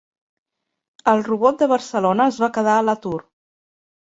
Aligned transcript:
El 1.13 1.21
robot 1.27 1.61
de 1.63 1.67
Barcelona 1.73 2.27
es 2.33 2.41
va 2.45 2.53
quedar 2.59 2.79
a 2.81 2.87
l'atur. 2.89 3.17